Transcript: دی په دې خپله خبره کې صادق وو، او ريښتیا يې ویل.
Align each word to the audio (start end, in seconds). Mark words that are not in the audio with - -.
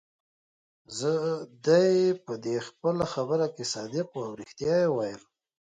دی 1.65 1.89
په 2.25 2.33
دې 2.43 2.55
خپله 2.67 3.05
خبره 3.13 3.47
کې 3.55 3.63
صادق 3.73 4.07
وو، 4.11 4.23
او 4.27 4.33
ريښتیا 4.41 4.75
يې 4.83 4.89
ویل. 4.95 5.21